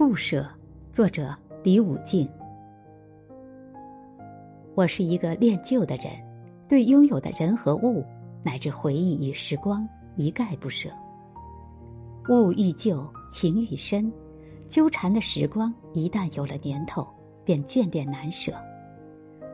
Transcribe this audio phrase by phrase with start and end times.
[0.00, 0.48] 不舍，
[0.90, 2.26] 作者李武静。
[4.74, 6.06] 我是一个恋旧的人，
[6.66, 8.02] 对拥有的人和物，
[8.42, 9.86] 乃至回忆与时光，
[10.16, 10.88] 一概不舍。
[12.30, 14.10] 物欲旧，情欲深，
[14.68, 17.06] 纠缠的时光一旦有了年头，
[17.44, 18.54] 便眷恋难舍。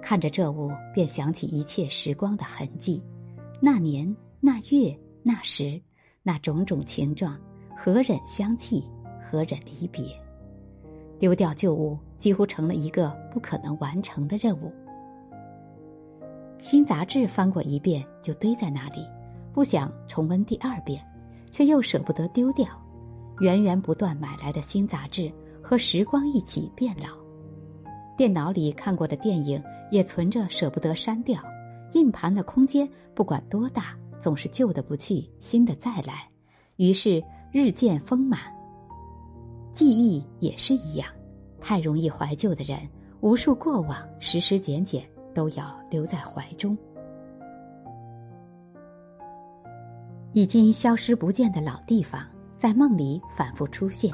[0.00, 3.02] 看着这物，便想起一切时光的痕迹，
[3.60, 5.82] 那年、那月、那时、
[6.22, 7.36] 那种种情状，
[7.76, 8.84] 何忍相弃？
[9.28, 10.04] 何忍离别？
[11.18, 14.72] 丢掉旧物，几乎成了一个不可能完成的任务。
[16.58, 19.06] 新杂志翻过一遍就堆在那里，
[19.52, 21.00] 不想重温第二遍，
[21.50, 22.66] 却又舍不得丢掉。
[23.40, 25.32] 源源不断买来的新杂志
[25.62, 27.08] 和时光一起变老，
[28.16, 31.40] 电脑里看过的电影也存着舍不得删掉，
[31.92, 36.28] 硬盘的空间不管多大，总是旧的不去，新的再来，
[36.76, 38.57] 于是日渐丰满。
[39.78, 41.08] 记忆也是一样，
[41.60, 42.76] 太容易怀旧的人，
[43.20, 46.76] 无数过往时时减减都要留在怀中。
[50.32, 54.12] 已经消失不见的老地方，在梦里反复出现。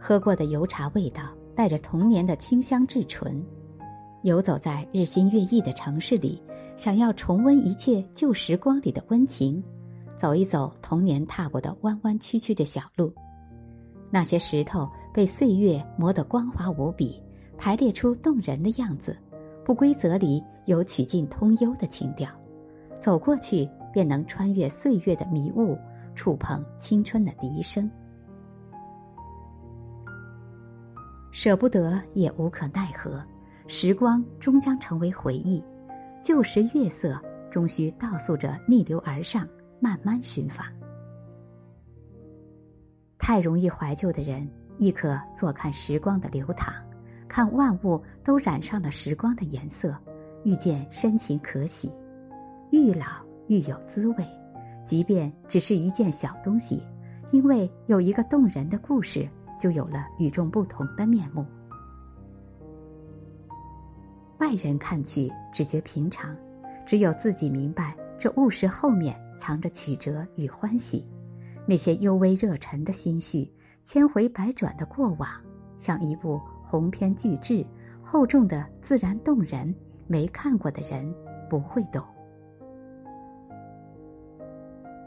[0.00, 1.22] 喝过的油茶味道，
[1.54, 3.40] 带着童年的清香至纯。
[4.24, 6.42] 游走在日新月异的城市里，
[6.76, 9.62] 想要重温一切旧时光里的温情，
[10.16, 13.14] 走一走童年踏过的弯弯曲曲的小路。
[14.10, 17.22] 那些石头被岁月磨得光滑无比，
[17.56, 19.16] 排列出动人的样子。
[19.64, 22.30] 不规则里有曲径通幽的情调，
[22.98, 25.76] 走过去便能穿越岁月的迷雾，
[26.14, 27.90] 触碰青春的笛声。
[31.30, 33.22] 舍不得也无可奈何，
[33.66, 35.62] 时光终将成为回忆，
[36.22, 37.20] 旧时月色
[37.50, 39.46] 终需倒诉着逆流而上，
[39.80, 40.77] 慢慢寻访。
[43.28, 44.48] 太容易怀旧的人，
[44.78, 46.72] 亦可坐看时光的流淌，
[47.28, 49.94] 看万物都染上了时光的颜色，
[50.44, 51.92] 遇见深情可喜，
[52.70, 53.04] 愈老
[53.48, 54.26] 愈有滋味。
[54.86, 56.82] 即便只是一件小东西，
[57.30, 59.28] 因为有一个动人的故事，
[59.60, 61.44] 就有了与众不同的面目。
[64.38, 66.34] 外人看去只觉平常，
[66.86, 71.06] 只有自己明白，这物事后面藏着曲折与欢喜。
[71.68, 73.52] 那些幽微热忱的心绪，
[73.84, 75.28] 千回百转的过往，
[75.76, 77.62] 像一部鸿篇巨制，
[78.02, 79.74] 厚重的自然动人。
[80.06, 81.14] 没看过的人
[81.50, 82.02] 不会懂。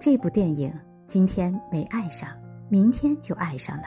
[0.00, 0.74] 这部电影
[1.06, 2.28] 今天没爱上，
[2.68, 3.84] 明天就爱上了；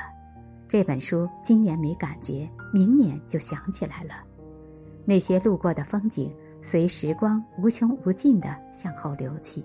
[0.69, 4.23] 这本书今年没感觉，明年就想起来了。
[5.03, 9.61] 那些路过的风景，随时光无穷无尽的向后流去。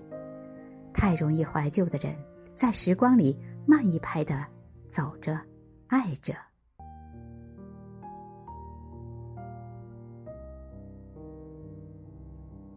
[0.93, 2.13] 太容易怀旧的人。
[2.57, 3.37] 在时光里
[3.67, 4.43] 慢一拍的
[4.89, 5.39] 走着，
[5.85, 6.33] 爱着。